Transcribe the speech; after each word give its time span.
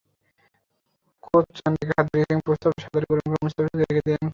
Coach 1.23 1.45
Chandika 1.57 1.93
Hathurusingha 1.97 2.45
প্রস্তাবটা 2.45 2.79
সাদরে 2.83 3.05
গ্রহণ 3.09 3.25
করে 3.25 3.41
মুস্তাফিজকে 3.43 3.77
রেখে 3.81 3.93
দিলেন 3.97 4.17
খুলনায়। 4.17 4.29